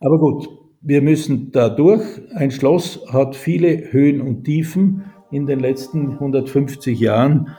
Aber 0.00 0.18
gut, 0.18 0.48
wir 0.82 1.00
müssen 1.02 1.52
da 1.52 1.68
durch. 1.68 2.02
Ein 2.34 2.50
Schloss 2.50 3.00
hat 3.10 3.34
viele 3.34 3.92
Höhen 3.92 4.20
und 4.20 4.44
Tiefen 4.44 5.04
in 5.30 5.46
den 5.46 5.60
letzten 5.60 6.12
150 6.12 6.98
Jahren. 7.00 7.56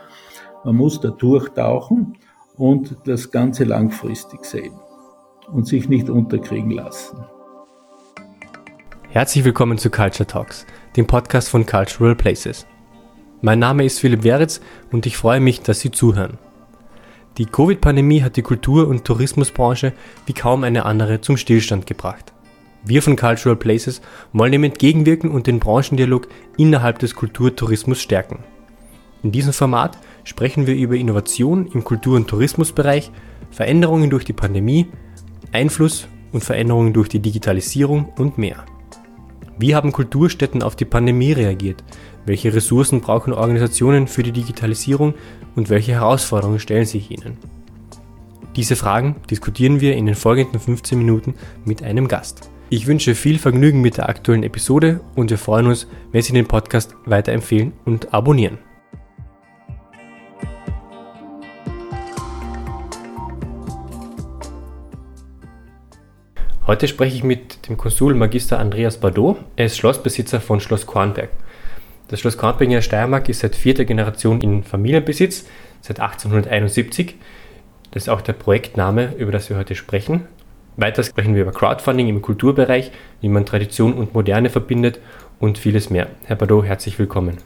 Man 0.64 0.76
muss 0.76 1.02
da 1.02 1.10
durchtauchen 1.10 2.14
und 2.56 2.96
das 3.06 3.32
Ganze 3.32 3.64
langfristig 3.64 4.46
sehen 4.46 4.74
und 5.52 5.68
sich 5.68 5.90
nicht 5.90 6.10
unterkriegen 6.10 6.72
lassen. 6.72 7.18
Herzlich 9.10 9.44
willkommen 9.44 9.78
zu 9.78 9.90
Culture 9.90 10.28
Talks, 10.28 10.68
dem 10.96 11.08
Podcast 11.08 11.50
von 11.50 11.66
Cultural 11.66 12.16
Places. 12.16 12.68
Mein 13.42 13.60
Name 13.60 13.86
ist 13.86 14.00
Philipp 14.00 14.24
Weritz 14.24 14.62
und 14.92 15.06
ich 15.06 15.18
freue 15.18 15.40
mich, 15.40 15.62
dass 15.62 15.80
Sie 15.80 15.92
zuhören. 15.92 16.38
Die 17.38 17.46
Covid-Pandemie 17.46 18.24
hat 18.24 18.36
die 18.36 18.42
Kultur- 18.42 18.88
und 18.88 19.06
Tourismusbranche 19.06 19.94
wie 20.26 20.34
kaum 20.34 20.64
eine 20.64 20.86
andere 20.86 21.22
zum 21.22 21.38
Stillstand 21.38 21.86
gebracht. 21.86 22.34
Wir 22.84 23.04
von 23.04 23.16
Cultural 23.16 23.56
Places 23.56 24.02
wollen 24.34 24.52
dem 24.52 24.64
entgegenwirken 24.64 25.30
und 25.30 25.46
den 25.46 25.60
Branchendialog 25.60 26.28
innerhalb 26.58 26.98
des 26.98 27.14
Kulturtourismus 27.14 28.02
stärken. 28.02 28.40
In 29.22 29.32
diesem 29.32 29.54
Format 29.54 30.00
sprechen 30.24 30.66
wir 30.66 30.76
über 30.76 30.96
Innovation 30.96 31.68
im 31.68 31.84
Kultur- 31.84 32.16
und 32.16 32.28
Tourismusbereich, 32.28 33.12
Veränderungen 33.52 34.10
durch 34.10 34.26
die 34.26 34.34
Pandemie, 34.34 34.88
Einfluss 35.52 36.08
und 36.32 36.44
Veränderungen 36.44 36.94
durch 36.94 37.10
die 37.10 37.20
Digitalisierung 37.20 38.14
und 38.18 38.40
mehr. 38.40 38.66
Wie 39.60 39.76
haben 39.76 39.92
Kulturstätten 39.92 40.64
auf 40.64 40.76
die 40.76 40.86
Pandemie 40.86 41.34
reagiert? 41.34 41.84
Welche 42.26 42.54
Ressourcen 42.54 43.02
brauchen 43.02 43.34
Organisationen 43.34 44.08
für 44.08 44.24
die 44.24 44.32
Digitalisierung 44.32 45.14
und 45.58 45.70
welche 45.70 45.94
Herausforderungen 45.94 46.60
stellen 46.60 46.86
sich 46.86 47.12
ihnen? 47.12 47.38
Diese 48.56 48.76
Fragen 48.76 49.16
diskutieren 49.30 49.82
wir 49.82 49.96
in 49.96 50.06
den 50.06 50.16
folgenden 50.16 50.60
15 50.60 50.98
Minuten 50.98 51.34
mit 51.66 51.84
einem 51.84 52.08
Gast. 52.08 52.50
Ich 52.70 52.86
wünsche 52.86 53.16
viel 53.16 53.40
Vergnügen 53.40 53.82
mit 53.82 53.98
der 53.98 54.08
aktuellen 54.08 54.44
Episode 54.44 55.02
und 55.16 55.32
wir 55.32 55.38
freuen 55.38 55.68
uns, 55.68 55.88
wenn 56.12 56.22
Sie 56.22 56.34
den 56.34 56.48
Podcast 56.48 56.96
weiterempfehlen 57.06 57.74
und 57.86 58.14
abonnieren. 58.14 58.60
Heute 66.68 66.88
spreche 66.88 67.16
ich 67.16 67.24
mit 67.24 67.68
dem 67.68 67.78
Konsul 67.78 68.14
Magister 68.14 68.60
Andreas 68.60 69.00
Bardot. 69.00 69.38
Er 69.56 69.68
ist 69.68 69.78
Schlossbesitzer 69.78 70.42
von 70.42 70.60
Schloss 70.60 70.86
Kornberg. 70.86 71.30
Das 72.08 72.22
Schloss 72.22 72.38
Kornberg 72.38 72.62
in 72.62 72.72
der 72.72 72.82
Steiermark 72.82 73.28
ist 73.28 73.40
seit 73.40 73.56
vierter 73.56 73.84
Generation 73.84 74.40
in 74.40 74.64
Familienbesitz, 74.64 75.46
seit 75.82 76.00
1871. 76.00 77.16
Das 77.92 78.04
ist 78.04 78.10
auch 78.10 78.22
der 78.22 78.34
Projektname, 78.34 79.14
über 79.18 79.34
das 79.34 79.50
wir 79.50 79.58
heute 79.58 79.76
sprechen. 79.76 80.22
Weiter 80.78 81.04
sprechen 81.04 81.36
wir 81.36 81.42
über 81.42 81.52
Crowdfunding 81.52 82.08
im 82.08 82.22
Kulturbereich, 82.22 82.92
wie 83.20 83.28
man 83.28 83.46
Tradition 83.46 83.94
und 83.94 84.14
Moderne 84.14 84.50
verbindet 84.50 85.00
und 85.40 85.58
vieles 85.58 85.90
mehr. 85.90 86.08
Herr 86.24 86.38
Bardot, 86.38 86.66
herzlich 86.66 86.98
willkommen. 86.98 87.38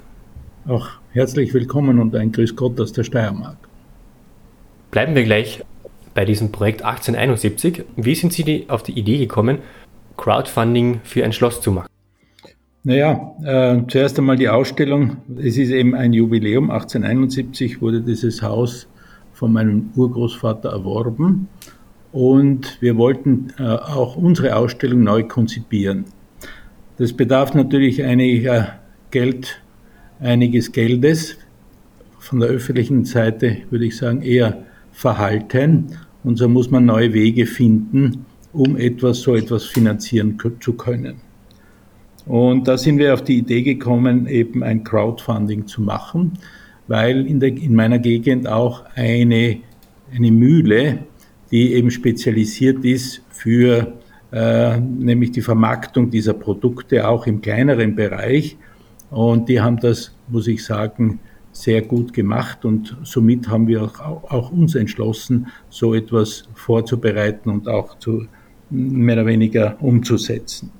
Auch 0.67 0.89
herzlich 1.11 1.53
willkommen 1.55 1.99
und 1.99 2.15
ein 2.15 2.31
Grüß 2.31 2.55
Gott 2.55 2.79
aus 2.79 2.91
der 2.91 3.03
Steiermark. 3.03 3.57
Bleiben 4.91 5.15
wir 5.15 5.23
gleich 5.23 5.63
bei 6.13 6.25
diesem 6.25 6.51
Projekt 6.51 6.83
1871. 6.83 7.83
Wie 7.95 8.13
sind 8.15 8.33
Sie 8.33 8.65
auf 8.67 8.83
die 8.83 8.99
Idee 8.99 9.17
gekommen, 9.17 9.59
Crowdfunding 10.17 10.99
für 11.03 11.23
ein 11.23 11.33
Schloss 11.33 11.61
zu 11.61 11.71
machen? 11.71 11.90
Naja, 12.83 13.35
äh, 13.43 13.87
zuerst 13.87 14.17
einmal 14.17 14.37
die 14.37 14.49
Ausstellung. 14.49 15.17
Es 15.37 15.55
ist 15.55 15.69
eben 15.69 15.93
ein 15.93 16.13
Jubiläum. 16.13 16.71
1871 16.71 17.79
wurde 17.79 18.01
dieses 18.01 18.41
Haus 18.41 18.87
von 19.33 19.53
meinem 19.53 19.91
Urgroßvater 19.95 20.69
erworben 20.69 21.47
und 22.11 22.81
wir 22.81 22.97
wollten 22.97 23.53
äh, 23.59 23.63
auch 23.63 24.15
unsere 24.15 24.55
Ausstellung 24.55 25.03
neu 25.03 25.23
konzipieren. 25.23 26.05
Das 26.97 27.13
bedarf 27.13 27.53
natürlich 27.53 28.03
einiger 28.03 28.79
Geld, 29.11 29.61
einiges 30.19 30.71
Geldes. 30.71 31.37
Von 32.17 32.39
der 32.39 32.49
öffentlichen 32.49 33.05
Seite 33.05 33.57
würde 33.69 33.85
ich 33.85 33.95
sagen 33.95 34.23
eher 34.23 34.63
verhalten. 34.91 35.97
Und 36.23 36.37
so 36.37 36.49
muss 36.49 36.71
man 36.71 36.85
neue 36.85 37.13
Wege 37.13 37.45
finden, 37.45 38.25
um 38.53 38.75
etwas, 38.75 39.21
so 39.21 39.35
etwas 39.35 39.65
finanzieren 39.65 40.37
zu 40.59 40.73
können. 40.73 41.30
Und 42.25 42.67
da 42.67 42.77
sind 42.77 42.97
wir 42.99 43.13
auf 43.13 43.23
die 43.23 43.39
Idee 43.39 43.63
gekommen, 43.63 44.27
eben 44.27 44.63
ein 44.63 44.83
Crowdfunding 44.83 45.67
zu 45.67 45.81
machen, 45.81 46.33
weil 46.87 47.25
in, 47.25 47.39
der, 47.39 47.49
in 47.49 47.73
meiner 47.73 47.99
Gegend 47.99 48.47
auch 48.47 48.83
eine, 48.95 49.57
eine 50.13 50.31
Mühle, 50.31 50.99
die 51.51 51.73
eben 51.73 51.91
spezialisiert 51.91 52.85
ist 52.85 53.21
für 53.29 53.93
äh, 54.31 54.79
nämlich 54.79 55.31
die 55.31 55.41
Vermarktung 55.41 56.09
dieser 56.09 56.33
Produkte 56.33 57.07
auch 57.07 57.27
im 57.27 57.41
kleineren 57.41 57.95
Bereich. 57.95 58.57
Und 59.09 59.49
die 59.49 59.59
haben 59.59 59.77
das, 59.77 60.13
muss 60.29 60.47
ich 60.47 60.63
sagen, 60.63 61.19
sehr 61.51 61.81
gut 61.81 62.13
gemacht 62.13 62.63
und 62.63 62.95
somit 63.03 63.49
haben 63.49 63.67
wir 63.67 63.83
auch, 63.83 63.99
auch 63.99 64.51
uns 64.51 64.75
entschlossen, 64.75 65.47
so 65.69 65.93
etwas 65.93 66.45
vorzubereiten 66.53 67.49
und 67.49 67.67
auch 67.67 67.99
zu 67.99 68.25
mehr 68.69 69.17
oder 69.17 69.25
weniger 69.25 69.75
umzusetzen. 69.81 70.71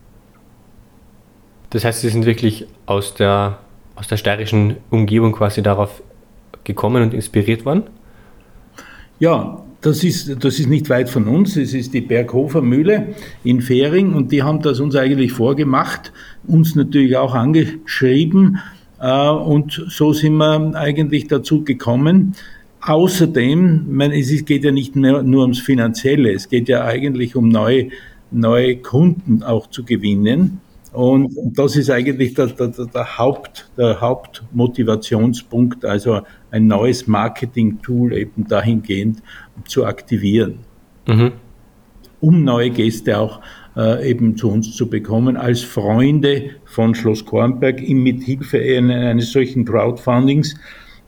Das 1.71 1.83
heißt, 1.83 2.01
Sie 2.01 2.09
sind 2.09 2.25
wirklich 2.25 2.67
aus 2.85 3.15
der, 3.15 3.59
aus 3.95 4.07
der 4.07 4.17
steirischen 4.17 4.77
Umgebung 4.89 5.31
quasi 5.31 5.63
darauf 5.63 6.03
gekommen 6.63 7.01
und 7.01 7.13
inspiriert 7.13 7.65
worden? 7.65 7.83
Ja, 9.19 9.63
das 9.81 10.03
ist, 10.03 10.43
das 10.43 10.59
ist 10.59 10.67
nicht 10.67 10.89
weit 10.89 11.09
von 11.09 11.27
uns. 11.27 11.57
Es 11.57 11.73
ist 11.73 11.93
die 11.93 12.01
Berghofer 12.01 12.61
Mühle 12.61 13.15
in 13.43 13.61
Fähring 13.61 14.13
und 14.13 14.31
die 14.31 14.43
haben 14.43 14.61
das 14.61 14.79
uns 14.79 14.95
eigentlich 14.95 15.31
vorgemacht, 15.31 16.11
uns 16.45 16.75
natürlich 16.75 17.17
auch 17.17 17.33
angeschrieben 17.33 18.59
äh, 18.99 19.29
und 19.29 19.83
so 19.89 20.13
sind 20.13 20.35
wir 20.37 20.75
eigentlich 20.75 21.27
dazu 21.27 21.63
gekommen. 21.63 22.35
Außerdem, 22.81 24.01
es 24.11 24.45
geht 24.45 24.63
ja 24.63 24.71
nicht 24.71 24.95
nur 24.95 25.41
ums 25.41 25.59
Finanzielle, 25.59 26.33
es 26.33 26.49
geht 26.49 26.67
ja 26.67 26.83
eigentlich 26.83 27.35
um 27.35 27.47
neue, 27.47 27.89
neue 28.31 28.77
Kunden 28.77 29.43
auch 29.43 29.67
zu 29.67 29.83
gewinnen. 29.83 30.61
Und 30.91 31.33
das 31.53 31.77
ist 31.77 31.89
eigentlich 31.89 32.33
der, 32.33 32.47
der, 32.47 32.67
der, 32.67 33.17
Haupt, 33.17 33.71
der 33.77 34.01
Hauptmotivationspunkt, 34.01 35.85
also 35.85 36.21
ein 36.51 36.67
neues 36.67 37.07
Marketing-Tool 37.07 38.13
eben 38.13 38.45
dahingehend 38.45 39.23
zu 39.65 39.85
aktivieren, 39.85 40.59
mhm. 41.07 41.31
um 42.19 42.43
neue 42.43 42.71
Gäste 42.71 43.17
auch 43.17 43.39
äh, 43.77 44.09
eben 44.09 44.35
zu 44.35 44.51
uns 44.51 44.75
zu 44.75 44.89
bekommen, 44.89 45.37
als 45.37 45.61
Freunde 45.61 46.49
von 46.65 46.93
Schloss 46.93 47.25
Kornberg 47.25 47.81
mit 47.87 48.23
Hilfe 48.23 48.59
eines 48.59 49.31
solchen 49.31 49.63
Crowdfundings, 49.63 50.55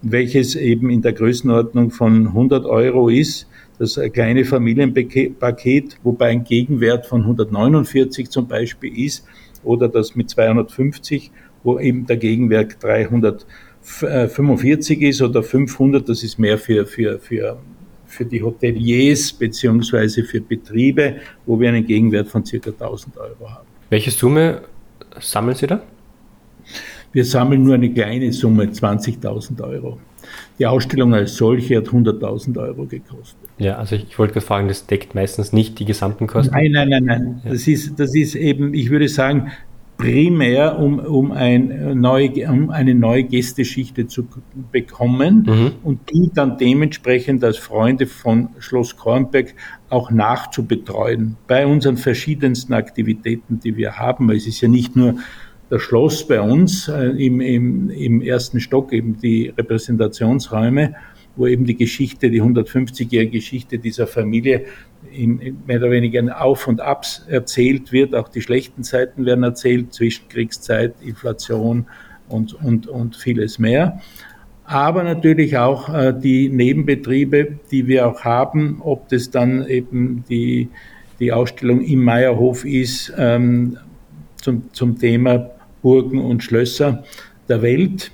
welches 0.02 0.56
eben 0.56 0.90
in 0.90 1.02
der 1.02 1.12
Größenordnung 1.12 1.92
von 1.92 2.28
100 2.28 2.66
Euro 2.66 3.10
ist, 3.10 3.48
das 3.80 4.00
kleine 4.14 4.46
Familienpaket, 4.46 5.98
wobei 6.04 6.30
ein 6.30 6.44
Gegenwert 6.46 7.06
von 7.06 7.22
149 7.22 8.30
zum 8.30 8.48
Beispiel 8.48 8.98
ist, 8.98 9.26
oder 9.63 9.90
das 9.90 10.16
mit 10.16 10.29
250, 10.29 11.31
wo 11.63 11.79
eben 11.79 12.06
der 12.06 12.18
Gegenwert 12.18 12.84
345 12.84 15.01
ist 15.01 15.22
oder 15.22 15.44
500, 15.44 16.07
das 16.07 16.24
ist 16.24 16.40
mehr 16.40 16.57
für, 16.57 16.85
für, 16.85 17.19
für 17.19 17.57
für 18.13 18.25
die 18.25 18.41
Hoteliers 18.41 19.34
beziehungsweise 19.34 20.23
für 20.23 20.40
Betriebe, 20.40 21.18
wo 21.46 21.59
wir 21.59 21.69
einen 21.69 21.85
Gegenwert 21.85 22.28
von 22.28 22.44
ca. 22.44 22.57
1000 22.57 23.18
Euro 23.18 23.50
haben. 23.50 23.68
Welche 23.90 24.12
Summe 24.12 24.62
sammeln 25.19 25.56
Sie 25.56 25.68
da? 25.68 25.81
Wir 27.13 27.25
sammeln 27.25 27.63
nur 27.63 27.75
eine 27.75 27.94
kleine 27.94 28.34
Summe, 28.34 28.66
20.000 28.66 29.62
Euro. 29.63 30.00
Die 30.57 30.66
Ausstellung 30.66 31.13
als 31.13 31.35
solche 31.35 31.78
hat 31.78 31.88
100.000 31.88 32.59
Euro 32.59 32.85
gekostet. 32.85 33.50
Ja, 33.59 33.78
also 33.78 33.96
ich, 33.96 34.07
ich 34.09 34.19
wollte 34.19 34.34
gerade 34.34 34.46
fragen, 34.46 34.68
das 34.68 34.88
deckt 34.88 35.16
meistens 35.16 35.53
nicht 35.53 35.79
die 35.79 35.85
gesamten 35.85 36.28
Kosten. 36.28 36.53
Nein, 36.53 36.72
nein, 36.72 36.90
nein, 36.90 37.06
nein. 37.06 37.41
Ja. 37.44 37.52
Das, 37.52 37.68
ist, 37.68 38.00
das 38.00 38.16
ist 38.16 38.35
eben, 38.35 38.73
ich 38.73 38.90
würde 38.90 39.08
sagen, 39.08 39.52
primär, 39.97 40.79
um, 40.79 40.99
um, 40.99 41.32
ein 41.32 41.99
neu, 41.99 42.29
um 42.49 42.72
eine 42.72 42.96
neue 42.96 43.23
Gästeschichte 43.23 44.08
zu 44.08 44.28
bekommen 44.72 45.46
mhm. 45.47 45.72
und 45.84 45.99
die 46.11 46.32
dann 46.34 46.58
dementsprechend 46.58 47.43
als 47.43 47.58
Freunde 47.58 48.08
von 48.08 48.49
Schloss 48.58 48.97
Kornberg 48.97 49.53
auch 49.90 50.09
nachzubetreuen 50.09 51.38
bei 51.47 51.67
unseren 51.67 51.97
verschiedensten 51.97 52.73
Aktivitäten, 52.73 53.59
die 53.59 53.78
wir 53.78 53.97
haben. 53.97 54.32
Es 54.32 54.47
ist 54.47 54.61
ja 54.61 54.67
nicht 54.67 54.96
nur 54.96 55.16
das 55.70 55.82
Schloss 55.82 56.28
bei 56.28 56.42
uns 56.42 56.88
äh, 56.88 57.08
im, 57.10 57.42
im, 57.42 57.90
im 57.90 58.22
ersten 58.22 58.60
Stock, 58.60 58.94
eben 58.94 59.18
die 59.20 59.50
Repräsentationsräume, 59.58 60.96
wo 61.36 61.48
eben 61.48 61.66
die 61.66 61.76
Geschichte, 61.76 62.30
die 62.30 62.42
150-jährige 62.42 63.32
Geschichte 63.32 63.80
dieser 63.80 64.06
Familie 64.06 64.66
in, 65.12 65.40
in 65.40 65.58
mehr 65.66 65.78
oder 65.78 65.92
weniger 65.92 66.42
Auf 66.42 66.68
und 66.68 66.80
Abs 66.80 67.26
erzählt 67.28 67.92
wird. 67.92 68.14
Auch 68.14 68.30
die 68.30 68.42
schlechten 68.42 68.84
Zeiten 68.84 69.26
werden 69.26 69.44
erzählt, 69.44 69.94
Zwischenkriegszeit, 69.94 70.96
Inflation 71.02 71.88
und, 72.30 72.54
und, 72.54 72.88
und 72.88 73.16
vieles 73.16 73.58
mehr. 73.58 74.00
Aber 74.66 75.04
natürlich 75.04 75.58
auch 75.58 75.94
äh, 75.94 76.14
die 76.18 76.50
Nebenbetriebe, 76.50 77.60
die 77.72 77.88
wir 77.88 78.08
auch 78.08 78.24
haben, 78.24 78.80
ob 78.82 79.10
das 79.10 79.32
dann 79.32 79.68
eben 79.68 80.24
die 80.30 80.70
die 81.20 81.32
Ausstellung 81.32 81.82
im 81.82 82.04
Meierhof 82.04 82.66
ist 82.66 83.14
ähm, 83.18 83.78
zum, 84.43 84.73
zum 84.73 84.99
Thema 84.99 85.49
Burgen 85.81 86.19
und 86.19 86.43
Schlösser 86.43 87.03
der 87.47 87.61
Welt 87.61 88.11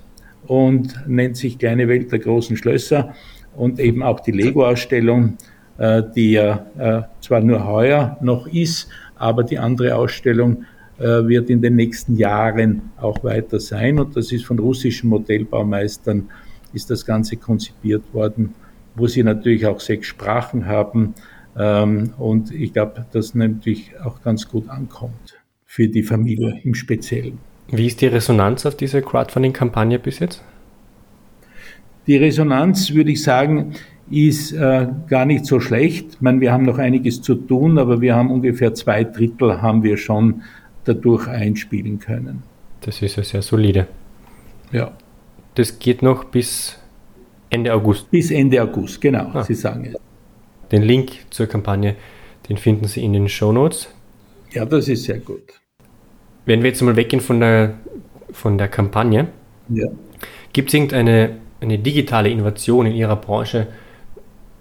und 0.48 1.08
nennt 1.08 1.38
sich 1.38 1.58
Kleine 1.58 1.88
Welt 1.88 2.12
der 2.12 2.20
großen 2.20 2.56
Schlösser 2.56 3.14
und 3.56 3.80
eben 3.80 4.04
auch 4.04 4.20
die 4.20 4.32
Lego-Ausstellung, 4.32 5.38
äh, 5.78 6.04
die 6.16 6.32
ja 6.32 6.66
äh, 6.78 7.02
zwar 7.22 7.42
nur 7.42 7.66
heuer 7.66 8.18
noch 8.22 8.48
ist, 8.48 8.90
aber 9.16 9.44
die 9.44 9.60
andere 9.60 9.96
Ausstellung 9.96 10.66
äh, 10.98 11.04
wird 11.04 11.50
in 11.50 11.62
den 11.62 11.76
nächsten 11.76 12.16
Jahren 12.16 12.92
auch 12.98 13.24
weiter 13.24 13.60
sein 13.60 14.00
und 14.00 14.16
das 14.16 14.32
ist 14.32 14.46
von 14.46 14.60
russischen 14.60 15.10
Modellbaumeistern 15.10 16.30
ist 16.74 16.90
das 16.92 17.06
Ganze 17.06 17.36
konzipiert 17.38 18.04
worden, 18.14 18.54
wo 18.96 19.08
sie 19.08 19.24
natürlich 19.24 19.66
auch 19.66 19.80
sechs 19.80 20.08
Sprachen 20.08 20.68
haben 20.68 21.16
ähm, 21.58 22.14
und 22.18 22.52
ich 22.52 22.74
glaube, 22.74 23.06
dass 23.12 23.34
natürlich 23.34 23.92
auch 24.04 24.22
ganz 24.22 24.48
gut 24.48 24.70
ankommt 24.70 25.39
für 25.70 25.88
die 25.88 26.02
Familie 26.02 26.60
im 26.64 26.74
Speziellen. 26.74 27.38
Wie 27.68 27.86
ist 27.86 28.02
die 28.02 28.08
Resonanz 28.08 28.66
auf 28.66 28.76
diese 28.76 29.04
Crowdfunding-Kampagne 29.04 30.00
bis 30.00 30.18
jetzt? 30.18 30.44
Die 32.08 32.18
Resonanz, 32.18 32.92
würde 32.96 33.12
ich 33.12 33.22
sagen, 33.22 33.74
ist 34.10 34.52
äh, 34.52 34.88
gar 35.08 35.26
nicht 35.26 35.46
so 35.46 35.60
schlecht. 35.60 36.14
Ich 36.14 36.22
meine, 36.22 36.42
wir 36.42 36.52
haben 36.52 36.66
noch 36.66 36.80
einiges 36.80 37.22
zu 37.22 37.36
tun, 37.36 37.78
aber 37.78 38.02
wir 38.02 38.16
haben 38.16 38.32
ungefähr 38.32 38.74
zwei 38.74 39.04
Drittel 39.04 39.62
haben 39.62 39.84
wir 39.84 39.98
schon 39.98 40.42
dadurch 40.86 41.28
einspielen 41.28 42.00
können. 42.00 42.42
Das 42.82 43.04
ist 43.04 43.18
ja 43.18 43.24
sehr 43.24 43.44
solide. 43.44 43.86
Ja. 44.72 44.94
Das 45.54 45.78
geht 45.78 46.02
noch 46.02 46.24
bis 46.24 46.80
Ende 47.52 47.72
August. 47.76 48.10
Bis 48.10 48.32
Ende 48.32 48.60
August, 48.64 49.00
genau. 49.00 49.30
Ah. 49.34 49.44
Sie 49.44 49.54
sagen 49.54 49.86
es. 49.86 49.96
Den 50.72 50.82
Link 50.82 51.12
zur 51.30 51.46
Kampagne, 51.46 51.96
den 52.50 52.58
finden 52.58 52.88
Sie 52.88 53.04
in 53.04 53.14
den 53.14 53.30
Show 53.30 53.52
Notes. 53.52 53.90
Ja, 54.52 54.66
das 54.66 54.88
ist 54.88 55.04
sehr 55.04 55.20
gut. 55.20 55.60
Wenn 56.46 56.64
wir 56.64 56.70
jetzt 56.70 56.82
mal 56.82 56.96
weggehen 56.96 57.22
von 57.22 57.40
der, 57.40 57.76
von 58.32 58.58
der 58.58 58.68
Kampagne, 58.68 59.28
ja. 59.70 59.88
gibt 60.54 60.70
es 60.70 60.74
irgendeine 60.74 61.38
eine 61.62 61.78
digitale 61.78 62.30
Innovation 62.30 62.86
in 62.86 62.94
Ihrer 62.94 63.16
Branche, 63.16 63.68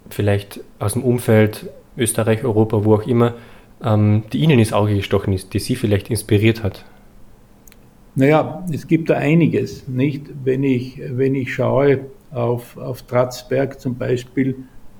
vielleicht 0.09 0.61
aus 0.79 0.93
dem 0.93 1.03
Umfeld 1.03 1.69
Österreich, 1.97 2.43
Europa, 2.43 2.83
wo 2.83 2.95
auch 2.95 3.07
immer, 3.07 3.35
ähm, 3.83 4.23
die 4.33 4.39
Ihnen 4.39 4.59
ins 4.59 4.73
Auge 4.73 4.95
gestochen 4.95 5.33
ist, 5.33 5.53
die 5.53 5.59
Sie 5.59 5.75
vielleicht 5.75 6.09
inspiriert 6.09 6.63
hat? 6.63 6.85
Naja, 8.15 8.65
es 8.71 8.87
gibt 8.87 9.09
da 9.09 9.15
einiges, 9.15 9.87
nicht? 9.87 10.25
Wenn 10.43 10.63
ich, 10.63 10.99
wenn 11.11 11.35
ich 11.35 11.53
schaue 11.53 12.05
auf, 12.31 12.77
auf 12.77 13.03
Tratzberg 13.03 13.79
zum 13.79 13.97
Beispiel, 13.97 14.55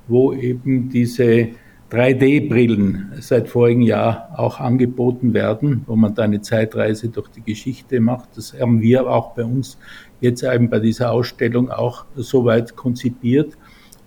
wo 0.08 0.34
eben 0.34 0.90
diese 0.90 1.50
3D-Brillen 1.92 3.14
seit 3.20 3.50
vorigem 3.50 3.82
Jahr 3.82 4.30
auch 4.38 4.60
angeboten 4.60 5.34
werden, 5.34 5.84
wo 5.88 5.96
man 5.96 6.14
da 6.14 6.24
eine 6.24 6.42
Zeitreise 6.42 7.10
durch 7.10 7.30
die 7.30 7.42
Geschichte 7.42 8.00
macht. 8.00 8.30
Das 8.36 8.54
haben 8.60 8.82
wir 8.82 9.10
auch 9.10 9.34
bei 9.34 9.44
uns 9.44 9.78
jetzt 10.22 10.44
eben 10.44 10.70
bei 10.70 10.80
dieser 10.80 11.12
Ausstellung 11.12 11.72
auch 11.72 12.06
so 12.16 12.46
weit 12.46 12.76
konzipiert, 12.76 13.58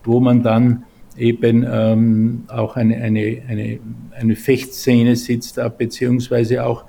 wo 0.04 0.20
man 0.20 0.42
dann 0.42 0.84
eben 1.16 1.66
ähm, 1.68 2.44
auch 2.48 2.76
eine, 2.76 2.96
eine, 2.96 3.42
eine, 3.48 3.80
eine 4.18 4.36
Fechtszene 4.36 5.16
sitzt, 5.16 5.60
beziehungsweise 5.76 6.64
auch, 6.64 6.84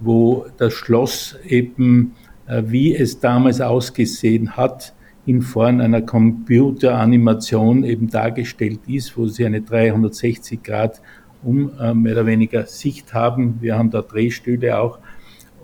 wo 0.00 0.46
das 0.58 0.74
Schloss 0.74 1.36
eben, 1.46 2.14
äh, 2.46 2.62
wie 2.66 2.94
es 2.94 3.18
damals 3.18 3.60
ausgesehen 3.60 4.56
hat, 4.56 4.94
in 5.26 5.42
Form 5.42 5.80
einer 5.80 6.02
Computeranimation 6.02 7.84
eben 7.84 8.08
dargestellt 8.08 8.80
ist, 8.86 9.16
wo 9.16 9.26
sie 9.26 9.46
eine 9.46 9.62
360 9.62 10.62
Grad 10.62 11.00
um 11.42 11.70
äh, 11.78 11.94
mehr 11.94 12.12
oder 12.14 12.26
weniger 12.26 12.66
Sicht 12.66 13.14
haben. 13.14 13.58
Wir 13.60 13.76
haben 13.76 13.90
da 13.90 14.02
Drehstühle 14.02 14.78
auch 14.78 14.98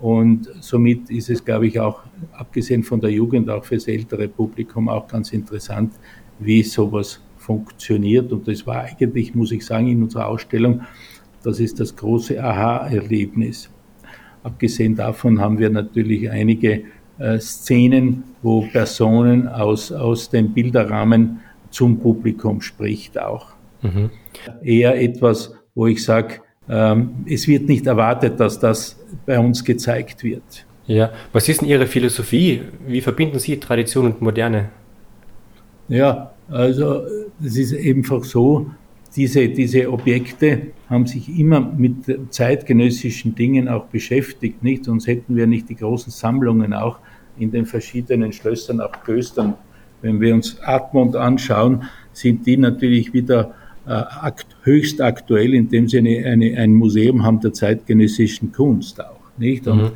und 0.01 0.49
somit 0.61 1.11
ist 1.11 1.29
es, 1.29 1.45
glaube 1.45 1.67
ich, 1.67 1.79
auch 1.79 2.01
abgesehen 2.33 2.81
von 2.81 2.99
der 2.99 3.11
Jugend, 3.11 3.49
auch 3.51 3.63
fürs 3.63 3.87
ältere 3.87 4.27
Publikum 4.27 4.89
auch 4.89 5.07
ganz 5.07 5.31
interessant, 5.31 5.93
wie 6.39 6.63
sowas 6.63 7.21
funktioniert. 7.37 8.31
Und 8.31 8.47
das 8.47 8.65
war 8.65 8.81
eigentlich, 8.81 9.35
muss 9.35 9.51
ich 9.51 9.63
sagen, 9.63 9.87
in 9.87 10.01
unserer 10.01 10.27
Ausstellung, 10.27 10.81
das 11.43 11.59
ist 11.59 11.79
das 11.79 11.95
große 11.95 12.43
Aha-Erlebnis. 12.43 13.69
Abgesehen 14.41 14.95
davon 14.95 15.39
haben 15.39 15.59
wir 15.59 15.69
natürlich 15.69 16.31
einige 16.31 16.83
Szenen, 17.39 18.23
wo 18.41 18.61
Personen 18.61 19.47
aus, 19.47 19.91
aus 19.91 20.29
dem 20.29 20.53
Bilderrahmen 20.53 21.39
zum 21.69 21.99
Publikum 21.99 22.61
spricht 22.61 23.19
auch. 23.19 23.47
Mhm. 23.81 24.09
Eher 24.63 25.01
etwas, 25.01 25.53
wo 25.75 25.87
ich 25.87 26.03
sage, 26.03 26.41
ähm, 26.69 27.25
es 27.27 27.47
wird 27.47 27.67
nicht 27.67 27.87
erwartet, 27.87 28.39
dass 28.39 28.59
das 28.59 28.97
bei 29.25 29.39
uns 29.39 29.63
gezeigt 29.63 30.23
wird. 30.23 30.65
Ja, 30.87 31.11
was 31.31 31.47
ist 31.47 31.61
denn 31.61 31.69
Ihre 31.69 31.87
Philosophie? 31.87 32.61
Wie 32.87 33.01
verbinden 33.01 33.39
Sie 33.39 33.57
Tradition 33.57 34.07
und 34.07 34.21
Moderne? 34.21 34.69
Ja, 35.87 36.31
also 36.49 37.03
es 37.43 37.57
ist 37.57 37.73
einfach 37.73 38.23
so, 38.23 38.71
diese, 39.15 39.49
diese 39.49 39.91
Objekte 39.91 40.67
haben 40.89 41.05
sich 41.05 41.37
immer 41.37 41.59
mit 41.59 42.05
zeitgenössischen 42.29 43.35
Dingen 43.35 43.67
auch 43.67 43.85
beschäftigt, 43.85 44.63
nicht? 44.63 44.85
Sonst 44.85 45.07
hätten 45.07 45.35
wir 45.35 45.47
nicht 45.47 45.69
die 45.69 45.75
großen 45.75 46.11
Sammlungen 46.11 46.73
auch 46.73 46.99
in 47.41 47.51
den 47.51 47.65
verschiedenen 47.65 48.31
Schlössern, 48.31 48.79
auch 48.81 48.91
Klöstern. 49.03 49.55
Wenn 50.01 50.19
wir 50.21 50.33
uns 50.33 50.59
Admont 50.61 51.15
anschauen, 51.15 51.83
sind 52.13 52.45
die 52.45 52.57
natürlich 52.57 53.13
wieder 53.13 53.53
äh, 53.85 53.91
akt, 53.91 54.47
höchst 54.63 55.01
aktuell, 55.01 55.53
indem 55.53 55.87
sie 55.87 55.99
eine, 55.99 56.23
eine, 56.25 56.57
ein 56.57 56.73
Museum 56.73 57.23
haben 57.23 57.39
der 57.39 57.53
zeitgenössischen 57.53 58.51
Kunst 58.51 59.01
auch, 59.01 59.19
nicht? 59.37 59.67
Und 59.67 59.81
mhm. 59.81 59.91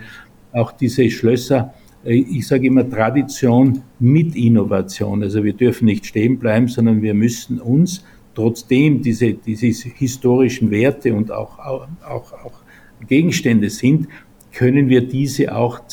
auch 0.53 0.71
diese 0.71 1.09
Schlösser, 1.09 1.74
äh, 2.03 2.15
ich 2.15 2.47
sage 2.47 2.68
immer 2.68 2.89
Tradition 2.89 3.83
mit 4.00 4.36
Innovation. 4.36 5.24
Also 5.24 5.44
wir 5.44 5.53
dürfen 5.53 5.86
nicht 5.86 6.06
stehen 6.06 6.39
bleiben, 6.39 6.68
sondern 6.68 7.01
wir 7.01 7.13
müssen 7.13 7.59
uns 7.59 8.03
trotzdem 8.33 9.01
diese, 9.01 9.33
diese 9.33 9.68
historischen 9.89 10.69
Werte 10.71 11.13
und 11.13 11.31
auch, 11.31 11.59
auch, 11.59 11.88
auch, 12.07 12.33
auch 12.33 12.53
Gegenstände 13.07 13.69
sind, 13.69 14.07
können 14.51 14.89
wir 14.89 15.07
diese 15.07 15.56
auch 15.56 15.88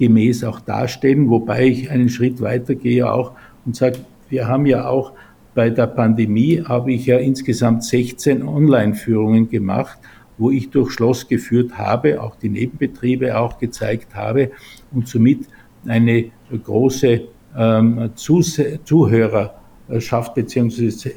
zeitgemäß 0.00 0.44
auch 0.44 0.60
darstellen, 0.60 1.28
wobei 1.28 1.66
ich 1.66 1.90
einen 1.90 2.08
Schritt 2.08 2.40
weiter 2.40 2.74
gehe 2.74 3.12
auch 3.12 3.32
und 3.66 3.76
sage, 3.76 3.98
wir 4.28 4.48
haben 4.48 4.64
ja 4.66 4.88
auch 4.88 5.12
bei 5.54 5.68
der 5.68 5.88
Pandemie 5.88 6.62
habe 6.64 6.92
ich 6.92 7.04
ja 7.06 7.18
insgesamt 7.18 7.82
16 7.84 8.46
Online-Führungen 8.46 9.50
gemacht, 9.50 9.98
wo 10.38 10.50
ich 10.50 10.70
durch 10.70 10.92
Schloss 10.92 11.28
geführt 11.28 11.76
habe, 11.76 12.22
auch 12.22 12.36
die 12.36 12.48
Nebenbetriebe 12.48 13.36
auch 13.36 13.58
gezeigt 13.58 14.14
habe 14.14 14.52
und 14.92 15.08
somit 15.08 15.48
eine 15.86 16.30
große 16.64 17.22
ähm, 17.56 18.10
Zuhörerschaft 18.14 20.34
beziehungsweise 20.34 21.12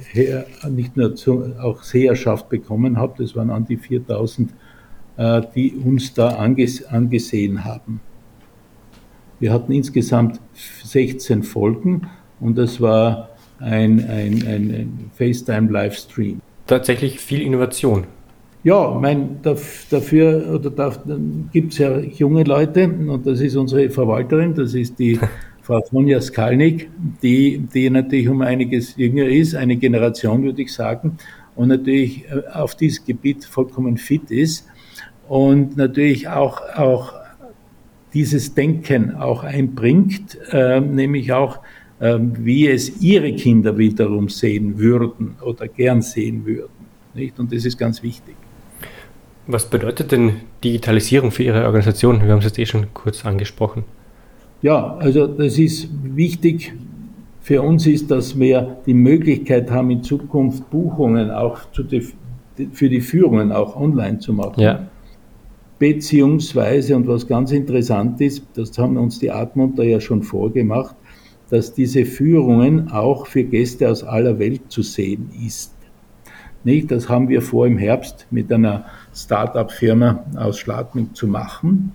nicht 0.70 0.98
nur 0.98 1.16
zu, 1.16 1.54
auch 1.62 1.84
Seherschaft 1.84 2.50
bekommen 2.50 2.98
habe. 2.98 3.24
Das 3.24 3.36
waren 3.36 3.52
an 3.52 3.66
die 3.66 3.78
4000, 3.78 4.52
äh, 5.18 5.42
die 5.56 5.74
uns 5.74 6.16
da 6.16 6.30
anges 6.30 6.84
angesehen 6.86 7.64
haben. 7.64 8.02
Wir 9.44 9.52
hatten 9.52 9.74
insgesamt 9.74 10.40
16 10.86 11.44
Folgen 11.44 12.04
und 12.40 12.58
das 12.58 12.80
war 12.80 13.28
ein, 13.60 14.00
ein, 14.10 14.42
ein, 14.48 14.72
ein 14.72 15.12
FaceTime-Livestream. 15.18 16.40
Tatsächlich 16.66 17.20
viel 17.20 17.42
Innovation. 17.42 18.06
Ja, 18.64 18.98
mein, 18.98 19.42
dafür 19.42 20.50
oder 20.50 20.70
da, 20.70 20.94
gibt 21.52 21.74
es 21.74 21.80
ja 21.80 22.00
junge 22.00 22.46
Leute 22.46 22.86
und 22.88 23.28
das 23.28 23.42
ist 23.42 23.58
unsere 23.58 23.90
Verwalterin, 23.90 24.54
das 24.54 24.76
ist 24.76 24.98
die 24.98 25.20
Frau 25.62 25.82
Sonja 25.92 26.22
Skalnik, 26.22 26.90
die, 27.22 27.68
die 27.74 27.90
natürlich 27.90 28.30
um 28.30 28.42
einiges 28.44 28.96
jünger 28.96 29.26
ist, 29.26 29.56
eine 29.56 29.76
Generation 29.76 30.42
würde 30.44 30.62
ich 30.62 30.74
sagen, 30.74 31.18
und 31.58 31.68
natürlich 31.68 32.24
äh, 32.30 32.48
auf 32.54 32.76
dieses 32.76 33.04
Gebiet 33.04 33.44
vollkommen 33.44 33.98
fit 33.98 34.32
ist 34.32 34.66
und 35.28 35.76
natürlich 35.76 36.30
auch, 36.30 36.62
auch 36.78 37.23
dieses 38.14 38.54
Denken 38.54 39.16
auch 39.16 39.44
einbringt, 39.44 40.38
äh, 40.52 40.80
nämlich 40.80 41.32
auch 41.34 41.60
ähm, 42.02 42.34
wie 42.40 42.68
es 42.68 43.02
ihre 43.02 43.34
Kinder 43.34 43.78
wiederum 43.78 44.28
sehen 44.28 44.78
würden 44.78 45.36
oder 45.42 45.68
gern 45.68 46.02
sehen 46.02 46.46
würden. 46.46 46.70
Nicht? 47.14 47.40
Und 47.40 47.54
das 47.54 47.66
ist 47.66 47.78
ganz 47.78 48.04
wichtig. 48.04 48.36
Was 49.48 49.70
bedeutet 49.70 50.12
denn 50.12 50.38
Digitalisierung 50.64 51.32
für 51.32 51.44
Ihre 51.44 51.66
Organisation? 51.66 52.22
Wir 52.22 52.32
haben 52.32 52.40
es 52.40 52.46
jetzt 52.46 52.60
eh 52.60 52.66
schon 52.66 52.88
kurz 52.94 53.26
angesprochen. 53.26 53.84
Ja, 54.62 54.96
also 54.98 55.28
das 55.28 55.58
ist 55.58 55.90
wichtig. 56.04 56.74
Für 57.42 57.62
uns 57.62 57.86
ist, 57.86 58.10
dass 58.10 58.40
wir 58.40 58.78
die 58.86 58.94
Möglichkeit 58.94 59.70
haben, 59.70 59.90
in 59.92 60.04
Zukunft 60.04 60.70
Buchungen 60.70 61.30
auch 61.30 61.60
die, 61.78 62.08
für 62.72 62.90
die 62.90 63.02
Führungen 63.02 63.52
auch 63.52 63.76
online 63.76 64.20
zu 64.20 64.34
machen. 64.34 64.62
Ja. 64.62 64.88
Beziehungsweise, 65.80 66.96
und 66.96 67.08
was 67.08 67.28
ganz 67.28 67.52
interessant 67.52 68.22
ist, 68.22 68.44
das 68.54 68.78
haben 68.78 68.98
uns 68.98 69.20
die 69.20 69.32
Atmunter 69.32 69.84
ja 69.84 70.00
schon 70.00 70.24
vorgemacht, 70.24 70.96
dass 71.50 71.74
diese 71.74 72.06
Führungen 72.06 72.92
auch 72.92 73.28
für 73.28 73.44
Gäste 73.44 73.90
aus 73.90 74.04
aller 74.04 74.40
Welt 74.40 74.72
zu 74.72 74.82
sehen 74.82 75.30
ist. 75.46 75.74
Nicht? 76.64 76.92
Das 76.92 77.10
haben 77.10 77.28
wir 77.28 77.42
vor 77.42 77.68
im 77.68 77.78
Herbst 77.78 78.28
mit 78.32 78.52
einer 78.52 78.86
Start-up-Firma 79.14 80.24
aus 80.36 80.58
Schladming 80.60 81.14
zu 81.14 81.28
machen. 81.28 81.92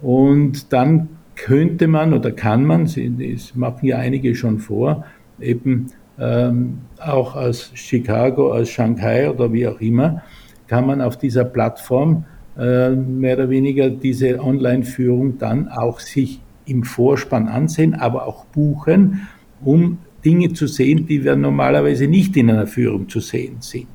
Und 0.00 0.72
dann 0.72 1.08
könnte 1.34 1.86
man 1.86 2.14
oder 2.14 2.32
kann 2.32 2.64
man, 2.64 2.84
das 2.84 3.54
machen 3.54 3.86
ja 3.86 3.98
einige 3.98 4.34
schon 4.34 4.58
vor, 4.58 5.04
eben 5.38 5.86
ähm, 6.18 6.78
auch 6.98 7.36
aus 7.36 7.70
Chicago, 7.74 8.52
aus 8.52 8.70
Shanghai 8.70 9.30
oder 9.30 9.52
wie 9.52 9.66
auch 9.68 9.80
immer, 9.80 10.22
kann 10.66 10.86
man 10.86 11.00
auf 11.00 11.18
dieser 11.18 11.44
Plattform 11.44 12.24
äh, 12.58 12.90
mehr 12.90 13.36
oder 13.36 13.50
weniger 13.50 13.90
diese 13.90 14.40
Online-Führung 14.40 15.38
dann 15.38 15.68
auch 15.68 16.00
sich 16.00 16.40
im 16.64 16.84
Vorspann 16.84 17.48
ansehen, 17.48 17.94
aber 17.94 18.26
auch 18.26 18.46
buchen, 18.46 19.28
um 19.64 19.98
Dinge 20.24 20.52
zu 20.52 20.66
sehen, 20.66 21.06
die 21.06 21.22
wir 21.22 21.36
normalerweise 21.36 22.08
nicht 22.08 22.36
in 22.36 22.50
einer 22.50 22.66
Führung 22.66 23.08
zu 23.08 23.20
sehen 23.20 23.58
sind. 23.60 23.86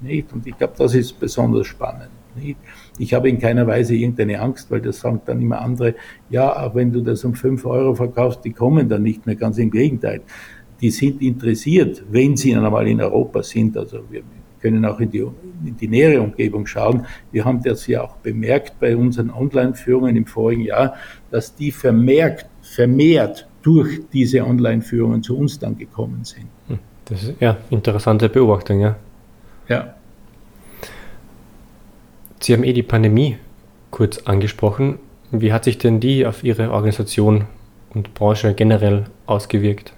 Nicht? 0.00 0.32
Und 0.32 0.46
ich 0.46 0.56
glaube, 0.56 0.74
das 0.78 0.94
ist 0.94 1.18
besonders 1.18 1.66
spannend. 1.66 2.10
Nicht? 2.36 2.56
Ich 2.98 3.12
habe 3.14 3.28
in 3.28 3.38
keiner 3.38 3.66
Weise 3.66 3.94
irgendeine 3.94 4.40
Angst, 4.40 4.70
weil 4.70 4.80
das 4.80 5.00
sagen 5.00 5.20
dann 5.24 5.40
immer 5.40 5.60
andere, 5.60 5.94
ja, 6.28 6.64
auch 6.64 6.74
wenn 6.74 6.92
du 6.92 7.00
das 7.00 7.24
um 7.24 7.34
fünf 7.34 7.66
Euro 7.66 7.94
verkaufst, 7.94 8.44
die 8.44 8.52
kommen 8.52 8.88
dann 8.88 9.02
nicht 9.02 9.26
mehr, 9.26 9.36
ganz 9.36 9.58
im 9.58 9.70
Gegenteil. 9.70 10.20
Die 10.80 10.90
sind 10.90 11.20
interessiert, 11.20 12.04
wenn 12.10 12.36
sie 12.36 12.54
einmal 12.54 12.86
in 12.86 13.00
Europa 13.00 13.42
sind. 13.42 13.76
Also 13.76 14.00
wir 14.10 14.22
können 14.60 14.84
auch 14.84 15.00
in 15.00 15.10
die, 15.10 15.18
in 15.64 15.76
die 15.76 15.88
nähere 15.88 16.20
Umgebung 16.20 16.66
schauen. 16.66 17.06
Wir 17.32 17.44
haben 17.44 17.62
das 17.62 17.86
ja 17.86 18.02
auch 18.02 18.16
bemerkt 18.16 18.78
bei 18.80 18.96
unseren 18.96 19.30
Online-Führungen 19.30 20.16
im 20.16 20.26
vorigen 20.26 20.62
Jahr, 20.62 20.94
dass 21.30 21.54
die 21.54 21.70
vermerkt, 21.70 22.46
vermehrt 22.62 23.48
durch 23.62 24.00
diese 24.12 24.44
Online-Führungen 24.44 25.22
zu 25.22 25.36
uns 25.36 25.58
dann 25.58 25.76
gekommen 25.76 26.24
sind. 26.24 26.46
Hm, 26.68 26.78
das 27.06 27.22
ist 27.24 27.34
ja 27.40 27.56
interessante 27.70 28.28
Beobachtung, 28.28 28.80
ja. 28.80 28.96
Ja. 29.68 29.94
Sie 32.40 32.54
haben 32.54 32.64
eh 32.64 32.72
die 32.72 32.82
Pandemie 32.82 33.36
kurz 33.90 34.18
angesprochen. 34.18 34.98
Wie 35.30 35.52
hat 35.52 35.64
sich 35.64 35.78
denn 35.78 36.00
die 36.00 36.26
auf 36.26 36.42
Ihre 36.42 36.70
Organisation 36.70 37.44
und 37.90 38.14
Branche 38.14 38.54
generell 38.54 39.04
ausgewirkt? 39.26 39.92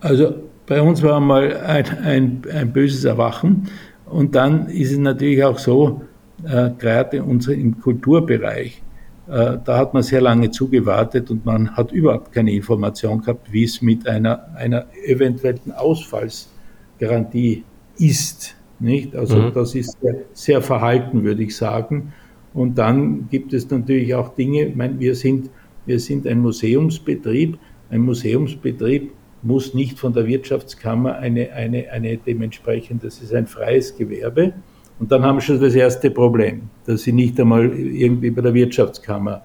Also 0.00 0.49
bei 0.70 0.80
uns 0.80 1.02
war 1.02 1.18
mal 1.18 1.56
ein, 1.56 1.98
ein, 2.04 2.42
ein 2.54 2.72
böses 2.72 3.02
Erwachen 3.02 3.68
und 4.06 4.36
dann 4.36 4.68
ist 4.68 4.92
es 4.92 4.98
natürlich 4.98 5.42
auch 5.42 5.58
so, 5.58 6.02
äh, 6.44 6.70
gerade 6.78 7.24
unsere, 7.24 7.56
im 7.56 7.80
Kulturbereich, 7.80 8.80
äh, 9.26 9.58
da 9.64 9.76
hat 9.76 9.94
man 9.94 10.04
sehr 10.04 10.20
lange 10.20 10.52
zugewartet 10.52 11.28
und 11.28 11.44
man 11.44 11.76
hat 11.76 11.90
überhaupt 11.90 12.30
keine 12.30 12.52
Information 12.52 13.20
gehabt, 13.20 13.52
wie 13.52 13.64
es 13.64 13.82
mit 13.82 14.06
einer, 14.06 14.46
einer 14.54 14.86
eventuellen 15.04 15.72
Ausfallsgarantie 15.76 17.64
ist. 17.98 18.54
Nicht? 18.78 19.16
Also 19.16 19.38
mhm. 19.38 19.52
das 19.52 19.74
ist 19.74 20.00
sehr, 20.00 20.14
sehr, 20.32 20.62
verhalten, 20.62 21.24
würde 21.24 21.42
ich 21.42 21.56
sagen. 21.56 22.12
Und 22.54 22.78
dann 22.78 23.28
gibt 23.28 23.52
es 23.54 23.68
natürlich 23.68 24.14
auch 24.14 24.36
Dinge, 24.36 24.66
ich 24.66 24.76
meine, 24.76 25.00
wir 25.00 25.16
sind, 25.16 25.50
wir 25.84 25.98
sind 25.98 26.28
ein 26.28 26.38
Museumsbetrieb. 26.38 27.58
Ein 27.90 28.02
Museumsbetrieb 28.02 29.10
muss 29.42 29.74
nicht 29.74 29.98
von 29.98 30.12
der 30.12 30.26
Wirtschaftskammer 30.26 31.16
eine, 31.16 31.52
eine, 31.52 31.90
eine 31.90 32.16
dementsprechend, 32.18 33.04
das 33.04 33.20
ist 33.20 33.34
ein 33.34 33.46
freies 33.46 33.96
Gewerbe. 33.96 34.52
Und 34.98 35.10
dann 35.10 35.22
haben 35.22 35.36
wir 35.36 35.40
schon 35.40 35.60
das 35.60 35.74
erste 35.74 36.10
Problem, 36.10 36.62
dass 36.84 37.02
sie 37.02 37.12
nicht 37.12 37.40
einmal 37.40 37.72
irgendwie 37.72 38.30
bei 38.30 38.42
der 38.42 38.52
Wirtschaftskammer 38.52 39.42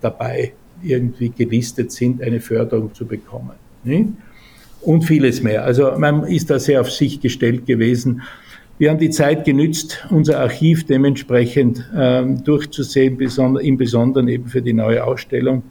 dabei 0.00 0.52
irgendwie 0.82 1.30
gelistet 1.30 1.92
sind, 1.92 2.22
eine 2.22 2.40
Förderung 2.40 2.92
zu 2.92 3.06
bekommen. 3.06 3.52
Und 4.82 5.04
vieles 5.04 5.42
mehr. 5.42 5.64
Also 5.64 5.92
man 5.96 6.24
ist 6.24 6.50
da 6.50 6.58
sehr 6.58 6.80
auf 6.80 6.90
sich 6.90 7.20
gestellt 7.20 7.66
gewesen. 7.66 8.22
Wir 8.78 8.90
haben 8.90 8.98
die 8.98 9.10
Zeit 9.10 9.44
genützt, 9.44 10.04
unser 10.10 10.40
Archiv 10.40 10.84
dementsprechend 10.84 11.88
ähm, 11.96 12.42
durchzusehen, 12.42 13.18
im 13.18 13.76
Besonderen 13.76 14.28
eben 14.28 14.46
für 14.46 14.60
die 14.60 14.72
neue 14.72 15.04
Ausstellung 15.04 15.62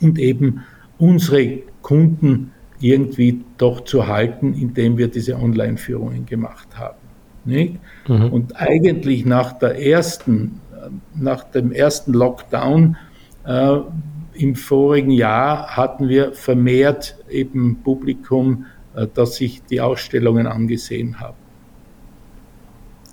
und 0.00 0.18
eben 0.18 0.62
unsere 0.98 1.58
Kunden 1.82 2.52
irgendwie 2.80 3.44
doch 3.58 3.82
zu 3.82 4.06
halten, 4.06 4.54
indem 4.54 4.98
wir 4.98 5.08
diese 5.08 5.36
Online-Führungen 5.36 6.26
gemacht 6.26 6.68
haben. 6.76 6.98
Nicht? 7.44 7.78
Mhm. 8.08 8.32
Und 8.32 8.60
eigentlich 8.60 9.24
nach 9.24 9.52
der 9.52 9.80
ersten, 9.80 10.60
nach 11.14 11.44
dem 11.44 11.72
ersten 11.72 12.12
Lockdown 12.12 12.96
äh, 13.46 13.76
im 14.34 14.54
vorigen 14.54 15.10
Jahr 15.10 15.76
hatten 15.76 16.08
wir 16.08 16.32
vermehrt 16.32 17.16
eben 17.30 17.76
Publikum, 17.82 18.66
äh, 18.94 19.06
das 19.12 19.36
sich 19.36 19.62
die 19.62 19.80
Ausstellungen 19.80 20.46
angesehen 20.46 21.20
hat. 21.20 21.34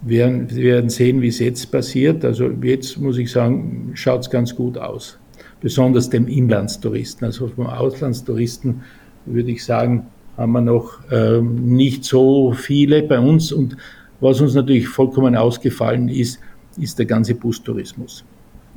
Wir 0.02 0.28
werden 0.50 0.90
sehen, 0.90 1.22
wie 1.22 1.30
es 1.30 1.40
jetzt 1.40 1.72
passiert. 1.72 2.26
Also 2.26 2.50
jetzt 2.50 2.98
muss 3.00 3.18
ich 3.18 3.32
sagen, 3.32 3.92
schaut 3.94 4.22
es 4.22 4.30
ganz 4.30 4.54
gut 4.54 4.78
aus. 4.78 5.18
Besonders 5.62 6.10
dem 6.10 6.28
Inlandstouristen. 6.28 7.26
Also 7.26 7.48
vom 7.48 7.68
Auslandstouristen 7.68 8.82
würde 9.26 9.52
ich 9.52 9.64
sagen, 9.64 10.08
haben 10.38 10.52
wir 10.52 10.62
noch 10.62 11.00
ähm, 11.12 11.76
nicht 11.76 12.04
so 12.04 12.54
viele 12.54 13.04
bei 13.04 13.20
uns. 13.20 13.52
Und 13.52 13.78
was 14.20 14.42
uns 14.42 14.56
natürlich 14.56 14.88
vollkommen 14.88 15.36
ausgefallen 15.36 16.10
ist, 16.10 16.40
ist 16.78 16.98
der 16.98 17.06
ganze 17.06 17.36
Bustourismus. 17.36 18.24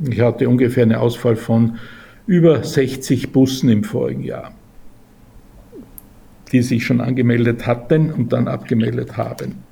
Ich 0.03 0.21
hatte 0.21 0.49
ungefähr 0.49 0.83
einen 0.83 0.97
Ausfall 0.97 1.37
von 1.37 1.79
über 2.26 2.62
60 2.62 3.33
Bussen 3.33 3.71
im 3.71 3.85
vorigen 3.85 4.23
Jahr, 4.23 4.53
die 6.53 6.62
sich 6.62 6.85
schon 6.85 7.00
angemeldet 7.00 7.67
hatten 7.67 8.12
und 8.12 8.33
dann 8.33 8.49
abgemeldet 8.49 9.17
haben. 9.17 9.62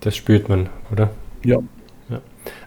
Das 0.00 0.16
spürt 0.16 0.48
man, 0.48 0.68
oder? 0.92 1.10
Ja. 1.44 1.58
ja. 2.08 2.20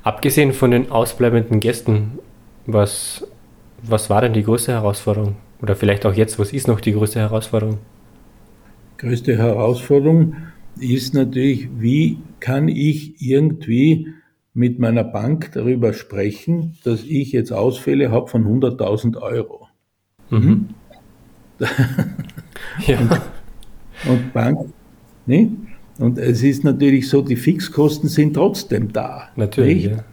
Abgesehen 0.03 0.53
von 0.53 0.71
den 0.71 0.91
ausbleibenden 0.91 1.59
Gästen, 1.59 2.19
was, 2.65 3.25
was 3.81 4.09
war 4.09 4.21
denn 4.21 4.33
die 4.33 4.43
größte 4.43 4.73
Herausforderung? 4.73 5.37
Oder 5.61 5.75
vielleicht 5.75 6.05
auch 6.05 6.13
jetzt, 6.13 6.39
was 6.39 6.53
ist 6.53 6.67
noch 6.67 6.79
die 6.79 6.93
größte 6.93 7.19
Herausforderung? 7.19 7.79
Größte 8.97 9.37
Herausforderung 9.37 10.35
ist 10.79 11.13
natürlich, 11.13 11.69
wie 11.77 12.17
kann 12.39 12.67
ich 12.67 13.21
irgendwie 13.21 14.07
mit 14.53 14.79
meiner 14.79 15.03
Bank 15.03 15.51
darüber 15.53 15.93
sprechen, 15.93 16.77
dass 16.83 17.03
ich 17.03 17.31
jetzt 17.31 17.51
Ausfälle 17.51 18.11
habe 18.11 18.27
von 18.27 18.45
100.000 18.45 19.21
Euro. 19.21 19.67
Mhm. 20.29 20.69
ja. 22.87 22.99
Und, 22.99 23.21
und 24.09 24.33
Bank, 24.33 24.73
ne? 25.25 25.51
Und 25.97 26.17
es 26.17 26.43
ist 26.43 26.63
natürlich 26.63 27.09
so, 27.09 27.21
die 27.21 27.35
Fixkosten 27.35 28.07
sind 28.07 28.33
trotzdem 28.33 28.93
da. 28.93 29.29
Natürlich. 29.35 29.85
Ja. 29.85 30.05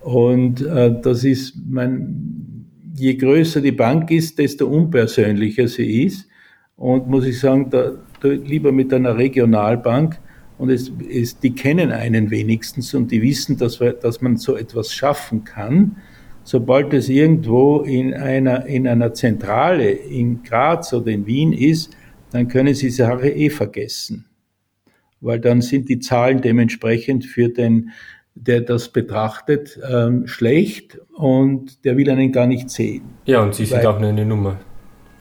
Und 0.00 0.62
äh, 0.62 0.98
das 1.02 1.24
ist, 1.24 1.54
mein, 1.68 2.49
je 3.00 3.14
größer 3.14 3.60
die 3.60 3.72
Bank 3.72 4.10
ist, 4.10 4.38
desto 4.38 4.66
unpersönlicher 4.66 5.68
sie 5.68 6.04
ist. 6.04 6.28
Und 6.76 7.08
muss 7.08 7.26
ich 7.26 7.38
sagen, 7.38 7.68
da, 7.70 7.92
da 8.20 8.28
lieber 8.28 8.72
mit 8.72 8.92
einer 8.92 9.16
Regionalbank, 9.16 10.18
und 10.58 10.68
es, 10.68 10.92
es, 11.10 11.38
die 11.38 11.54
kennen 11.54 11.90
einen 11.90 12.30
wenigstens 12.30 12.92
und 12.92 13.10
die 13.10 13.22
wissen, 13.22 13.56
dass, 13.56 13.80
wir, 13.80 13.94
dass 13.94 14.20
man 14.20 14.36
so 14.36 14.56
etwas 14.56 14.92
schaffen 14.92 15.44
kann. 15.44 15.96
Sobald 16.44 16.92
es 16.92 17.08
irgendwo 17.08 17.80
in 17.80 18.12
einer, 18.12 18.66
in 18.66 18.86
einer 18.86 19.14
Zentrale 19.14 19.90
in 19.90 20.42
Graz 20.42 20.92
oder 20.92 21.12
in 21.12 21.24
Wien 21.24 21.54
ist, 21.54 21.96
dann 22.30 22.48
können 22.48 22.74
sie 22.74 22.86
die 22.86 22.92
Sache 22.92 23.30
eh 23.30 23.48
vergessen. 23.48 24.26
Weil 25.22 25.40
dann 25.40 25.62
sind 25.62 25.88
die 25.88 25.98
Zahlen 25.98 26.42
dementsprechend 26.42 27.24
für 27.24 27.48
den, 27.48 27.92
der 28.34 28.60
das 28.62 28.88
betrachtet, 28.88 29.78
ähm, 29.88 30.26
schlecht 30.26 30.98
und 31.14 31.84
der 31.84 31.96
will 31.96 32.08
einen 32.10 32.32
gar 32.32 32.46
nicht 32.46 32.70
sehen. 32.70 33.02
Ja, 33.26 33.42
und 33.42 33.54
Sie 33.54 33.64
sind 33.64 33.84
auch 33.84 33.98
nur 33.98 34.08
eine 34.10 34.24
Nummer. 34.24 34.56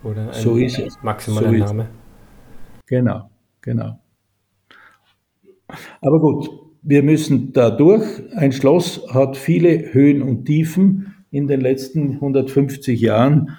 Oder 0.04 0.28
ein 0.28 0.34
so 0.34 0.56
ist 0.56 0.80
es. 0.80 0.98
maximaler 1.02 1.50
so 1.50 1.56
Name. 1.56 1.88
Genau, 2.86 3.30
genau. 3.62 4.00
Aber 6.02 6.20
gut, 6.20 6.50
wir 6.82 7.04
müssen 7.04 7.54
da 7.54 7.70
durch. 7.70 8.04
Ein 8.36 8.52
Schloss 8.52 9.06
hat 9.14 9.38
viele 9.38 9.94
Höhen 9.94 10.22
und 10.22 10.46
Tiefen 10.46 11.14
in 11.32 11.48
den 11.48 11.62
letzten 11.62 12.14
150 12.14 13.00
Jahren 13.00 13.58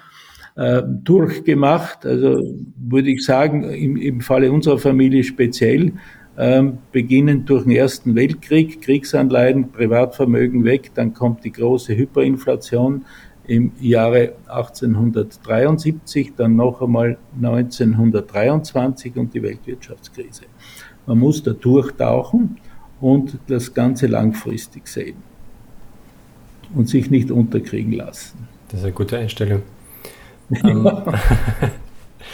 äh, 0.55 0.81
durchgemacht. 0.85 2.05
Also 2.05 2.41
würde 2.75 3.11
ich 3.11 3.23
sagen, 3.23 3.63
im, 3.63 3.95
im 3.95 4.21
Falle 4.21 4.51
unserer 4.51 4.79
Familie 4.79 5.23
speziell, 5.23 5.93
äh, 6.41 6.71
beginnend 6.91 7.47
durch 7.51 7.63
den 7.63 7.73
Ersten 7.73 8.15
Weltkrieg, 8.15 8.81
Kriegsanleihen, 8.81 9.71
Privatvermögen 9.71 10.63
weg, 10.63 10.89
dann 10.95 11.13
kommt 11.13 11.43
die 11.43 11.51
große 11.51 11.95
Hyperinflation 11.95 13.05
im 13.45 13.71
Jahre 13.79 14.33
1873, 14.47 16.33
dann 16.35 16.55
noch 16.55 16.81
einmal 16.81 17.19
1923 17.35 19.17
und 19.17 19.35
die 19.35 19.43
Weltwirtschaftskrise. 19.43 20.45
Man 21.05 21.19
muss 21.19 21.43
da 21.43 21.51
durchtauchen 21.51 22.57
und 22.99 23.37
das 23.45 23.71
Ganze 23.71 24.07
langfristig 24.07 24.87
sehen 24.87 25.17
und 26.73 26.89
sich 26.89 27.11
nicht 27.11 27.29
unterkriegen 27.29 27.93
lassen. 27.93 28.47
Das 28.69 28.79
ist 28.79 28.85
eine 28.85 28.93
gute 28.93 29.17
Einstellung. 29.17 29.61
Ja. 30.63 31.05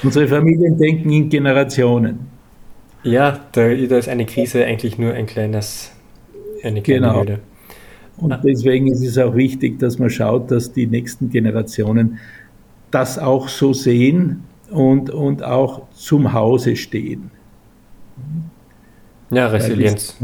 Unsere 0.02 0.28
Familien 0.28 0.78
denken 0.78 1.12
in 1.12 1.30
Generationen. 1.30 2.37
Ja, 3.08 3.40
da, 3.54 3.74
da 3.74 3.98
ist 3.98 4.10
eine 4.10 4.26
Krise 4.26 4.66
eigentlich 4.66 4.98
nur 4.98 5.14
ein 5.14 5.26
kleines, 5.26 5.92
eine 6.64 6.82
kleine 6.82 7.08
genau. 7.08 7.20
Hürde. 7.20 7.40
Und 8.18 8.38
deswegen 8.44 8.88
ist 8.88 9.06
es 9.06 9.18
auch 9.18 9.36
wichtig, 9.36 9.80
dass 9.80 10.00
man 10.00 10.10
schaut, 10.10 10.52
dass 10.52 10.74
die 10.74 10.88
nächsten 10.88 11.30
Generationen 11.30 12.20
das 12.92 13.20
auch 13.20 13.48
so 13.48 13.74
sehen 13.74 14.44
und, 14.72 15.10
und 15.10 15.44
auch 15.44 15.84
zum 15.94 16.34
Hause 16.34 16.76
stehen. 16.76 17.32
Ja, 19.30 19.48
Resilienz. 19.48 20.18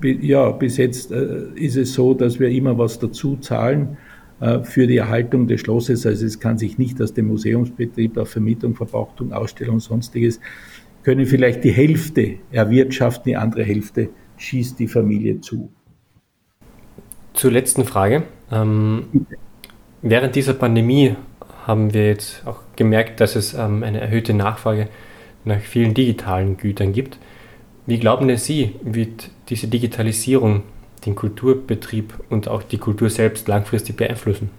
Bis, 0.00 0.18
ja, 0.20 0.50
bis 0.50 0.76
jetzt 0.76 1.10
äh, 1.10 1.46
ist 1.56 1.76
es 1.76 1.94
so, 1.94 2.14
dass 2.14 2.38
wir 2.38 2.48
immer 2.48 2.78
was 2.78 2.98
dazu 2.98 3.36
zahlen 3.36 3.96
äh, 4.40 4.60
für 4.60 4.86
die 4.86 4.98
Erhaltung 4.98 5.46
des 5.46 5.62
Schlosses. 5.62 6.06
Also 6.06 6.24
es 6.24 6.38
kann 6.38 6.58
sich 6.58 6.78
nicht 6.78 7.00
aus 7.02 7.14
dem 7.14 7.28
Museumsbetrieb 7.28 8.16
auf 8.18 8.28
Vermietung, 8.28 8.74
Verpachtung, 8.76 9.32
Ausstellung, 9.32 9.80
sonstiges, 9.80 10.40
können 11.02 11.26
vielleicht 11.26 11.64
die 11.64 11.70
Hälfte 11.70 12.36
erwirtschaften, 12.50 13.30
die 13.30 13.36
andere 13.36 13.64
Hälfte 13.64 14.10
schießt 14.36 14.78
die 14.78 14.88
Familie 14.88 15.40
zu. 15.40 15.70
Zur 17.34 17.52
letzten 17.52 17.84
Frage. 17.84 18.24
Ähm, 18.50 19.26
während 20.02 20.34
dieser 20.34 20.54
Pandemie 20.54 21.16
haben 21.66 21.92
wir 21.92 22.06
jetzt 22.06 22.46
auch 22.46 22.60
gemerkt, 22.76 23.20
dass 23.20 23.36
es 23.36 23.54
ähm, 23.54 23.82
eine 23.82 24.00
erhöhte 24.00 24.34
Nachfrage 24.34 24.88
nach 25.44 25.60
vielen 25.60 25.94
digitalen 25.94 26.56
Gütern 26.56 26.92
gibt. 26.92 27.18
Wie 27.86 27.98
glauben 27.98 28.28
denn 28.28 28.36
Sie, 28.36 28.74
wird 28.82 29.30
diese 29.48 29.68
Digitalisierung 29.68 30.62
den 31.06 31.14
Kulturbetrieb 31.14 32.12
und 32.28 32.48
auch 32.48 32.62
die 32.62 32.78
Kultur 32.78 33.08
selbst 33.08 33.48
langfristig 33.48 33.96
beeinflussen? 33.96 34.50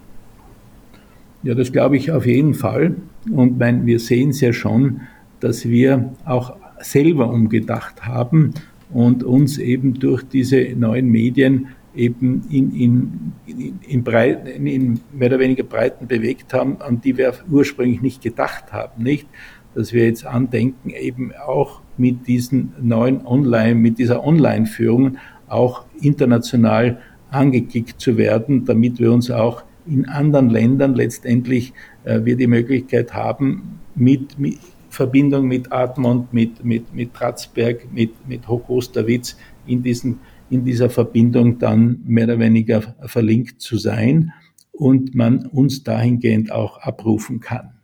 Ja, 1.44 1.54
das 1.54 1.72
glaube 1.72 1.98
ich 1.98 2.12
auf 2.12 2.26
jeden 2.26 2.54
Fall. 2.54 2.96
Und 3.32 3.60
mein, 3.60 3.86
wir 3.86 4.00
sehen 4.00 4.30
es 4.30 4.42
ja 4.42 4.52
schon, 4.52 5.02
dass 5.40 5.68
wir 5.68 6.14
auch 6.26 6.56
selber 6.80 7.30
umgedacht 7.30 8.06
haben 8.06 8.54
und 8.92 9.24
uns 9.24 9.58
eben 9.58 9.96
durch 9.96 10.24
diese 10.24 10.74
neuen 10.76 11.08
Medien 11.10 11.68
eben 11.96 12.44
in, 12.50 12.74
in, 12.74 13.34
in, 13.46 13.80
in, 13.88 14.04
Breiten, 14.04 14.68
in 14.68 15.00
mehr 15.12 15.30
oder 15.30 15.40
weniger 15.40 15.64
Breiten 15.64 16.08
bewegt 16.08 16.54
haben, 16.54 16.82
an 16.82 17.02
die 17.02 17.18
wir 17.18 17.34
ursprünglich 17.50 18.02
nicht 18.02 18.22
gedacht 18.22 18.72
haben, 18.72 19.04
nicht? 19.04 19.28
Dass 19.76 19.94
wir 19.94 20.06
jetzt 20.06 20.26
andenken, 20.26 20.90
eben 20.90 21.32
auch 21.34 21.82
mit 21.98 22.28
diesen 22.28 22.74
neuen 22.82 23.26
Online, 23.26 23.76
mit 23.76 24.00
dieser 24.00 24.24
Online-Führung 24.24 25.18
auch 25.48 25.86
international 26.02 27.00
angekickt 27.32 28.00
zu 28.00 28.18
werden, 28.18 28.66
damit 28.66 29.00
wir 29.00 29.12
uns 29.12 29.30
auch 29.30 29.64
in 29.88 30.08
anderen 30.08 30.50
Ländern 30.50 30.96
letztendlich 30.96 31.74
äh, 32.04 32.22
wir 32.24 32.36
die 32.36 32.48
Möglichkeit 32.48 33.14
haben, 33.14 33.80
mit, 33.96 34.40
mit 34.40 34.58
Verbindung 34.90 35.48
mit 35.48 35.72
Admont, 35.72 36.34
mit, 36.34 36.64
mit, 36.64 36.94
mit 36.94 37.14
Tratzberg, 37.14 37.92
mit, 37.94 38.28
mit 38.28 38.48
Hochosterwitz 38.48 39.38
in 39.66 39.84
diesen 39.84 40.20
in 40.50 40.64
dieser 40.64 40.90
Verbindung 40.90 41.60
dann 41.60 42.02
mehr 42.06 42.26
oder 42.26 42.40
weniger 42.40 42.96
verlinkt 43.06 43.62
zu 43.62 43.78
sein 43.78 44.34
und 44.72 45.16
man 45.16 45.46
uns 45.46 45.84
dahingehend 45.84 46.52
auch 46.52 46.80
abrufen 46.80 47.40
kann. 47.40 47.76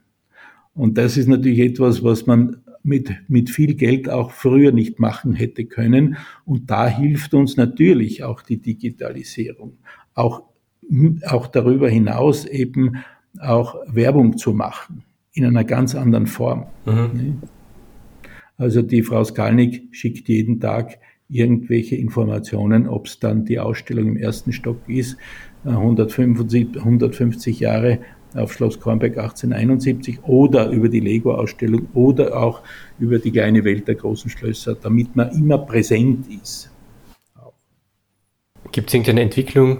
Und 0.73 0.97
das 0.97 1.17
ist 1.17 1.27
natürlich 1.27 1.59
etwas, 1.59 2.03
was 2.03 2.25
man 2.25 2.57
mit, 2.83 3.11
mit 3.27 3.49
viel 3.49 3.75
Geld 3.75 4.09
auch 4.09 4.31
früher 4.31 4.71
nicht 4.71 4.99
machen 4.99 5.33
hätte 5.33 5.65
können. 5.65 6.17
Und 6.43 6.69
da 6.69 6.87
hilft 6.87 7.33
uns 7.33 7.57
natürlich 7.57 8.23
auch 8.23 8.41
die 8.41 8.61
Digitalisierung. 8.61 9.77
Auch, 10.13 10.43
auch 11.25 11.47
darüber 11.47 11.89
hinaus 11.89 12.45
eben 12.45 12.97
auch 13.39 13.75
Werbung 13.87 14.37
zu 14.37 14.53
machen 14.53 15.03
in 15.35 15.45
einer 15.45 15.63
ganz 15.63 15.93
anderen 15.93 16.27
Form. 16.27 16.65
Mhm. 16.85 17.41
Also 18.57 18.81
die 18.81 19.03
Frau 19.03 19.23
Skalnik 19.23 19.89
schickt 19.91 20.29
jeden 20.29 20.59
Tag 20.59 20.97
irgendwelche 21.29 21.95
Informationen, 21.95 22.87
ob 22.87 23.07
es 23.07 23.19
dann 23.19 23.45
die 23.45 23.59
Ausstellung 23.59 24.07
im 24.07 24.17
ersten 24.17 24.53
Stock 24.53 24.77
ist, 24.87 25.17
150, 25.65 26.75
äh, 26.75 26.79
150 26.79 27.59
Jahre 27.59 27.99
auf 28.33 28.53
Schloss 28.53 28.79
Kornberg 28.79 29.17
1871 29.17 30.23
oder 30.23 30.69
über 30.69 30.89
die 30.89 30.99
Lego-Ausstellung 30.99 31.87
oder 31.93 32.37
auch 32.37 32.61
über 32.99 33.17
die 33.19 33.31
kleine 33.31 33.63
Welt 33.63 33.87
der 33.87 33.95
großen 33.95 34.29
Schlösser, 34.29 34.75
damit 34.75 35.15
man 35.15 35.31
immer 35.31 35.57
präsent 35.57 36.25
ist. 36.41 36.69
Gibt 38.71 38.89
es 38.89 38.93
irgendeine 38.93 39.21
Entwicklung, 39.21 39.79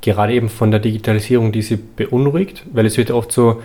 gerade 0.00 0.34
eben 0.34 0.48
von 0.48 0.70
der 0.70 0.80
Digitalisierung, 0.80 1.52
die 1.52 1.62
Sie 1.62 1.76
beunruhigt? 1.76 2.66
Weil 2.72 2.86
es 2.86 2.96
wird 2.96 3.10
oft 3.10 3.30
so, 3.30 3.62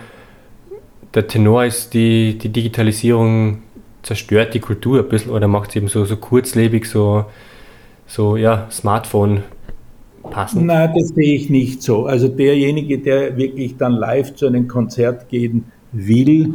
der 1.14 1.26
Tenor 1.26 1.64
ist, 1.64 1.94
die, 1.94 2.38
die 2.38 2.48
Digitalisierung 2.48 3.58
zerstört 4.02 4.54
die 4.54 4.60
Kultur 4.60 5.00
ein 5.00 5.08
bisschen 5.08 5.30
oder 5.30 5.48
macht 5.48 5.70
es 5.70 5.76
eben 5.76 5.88
so, 5.88 6.04
so 6.04 6.16
kurzlebig, 6.16 6.86
so, 6.86 7.26
so 8.06 8.36
ja, 8.36 8.66
Smartphone 8.70 9.42
passend? 10.30 10.66
Nein, 10.66 10.92
das 10.96 11.08
sehe 11.08 11.34
ich 11.34 11.50
nicht 11.50 11.82
so. 11.82 12.06
Also 12.06 12.28
derjenige, 12.28 12.98
der 12.98 13.36
wirklich 13.36 13.76
dann 13.76 13.92
live 13.92 14.34
zu 14.34 14.46
einem 14.46 14.68
Konzert 14.68 15.28
gehen 15.28 15.64
will, 15.92 16.54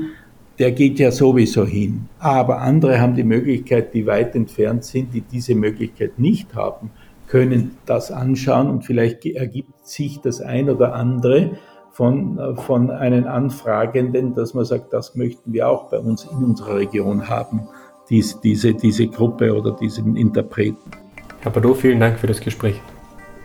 der 0.60 0.72
geht 0.72 1.00
ja 1.00 1.12
sowieso 1.12 1.66
hin. 1.66 2.08
Aber 2.20 2.62
andere 2.62 3.00
haben 3.00 3.16
die 3.16 3.24
Möglichkeit, 3.24 3.94
die 3.94 4.08
weit 4.08 4.36
entfernt 4.36 4.84
sind, 4.84 5.14
die 5.14 5.22
diese 5.22 5.54
Möglichkeit 5.54 6.18
nicht 6.18 6.56
haben, 6.56 6.90
können 7.28 7.78
das 7.86 8.12
anschauen 8.12 8.70
und 8.70 8.84
vielleicht 8.84 9.26
ergibt 9.26 9.88
sich 9.88 10.20
das 10.20 10.42
ein 10.42 10.70
oder 10.70 10.96
andere 10.96 11.52
von, 11.98 12.56
von 12.58 12.92
einem 12.92 13.26
Anfragenden, 13.26 14.36
dass 14.36 14.54
man 14.54 14.66
sagt, 14.66 14.94
das 14.94 15.16
möchten 15.16 15.52
wir 15.52 15.68
auch 15.68 15.90
bei 15.90 15.98
uns 15.98 16.26
in 16.26 16.44
unserer 16.44 16.76
Region 16.76 17.28
haben, 17.28 17.70
dies, 18.08 18.40
diese, 18.40 18.76
diese 18.76 19.08
Gruppe 19.08 19.52
oder 19.58 19.72
diesen 19.72 20.16
Interpreten. 20.16 20.92
Herr 21.40 21.52
Bardot, 21.52 21.78
vielen 21.78 22.00
Dank 22.00 22.20
für 22.20 22.28
das 22.28 22.40
Gespräch. 22.40 22.80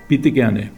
Bitte 0.07 0.31
gerne. 0.31 0.69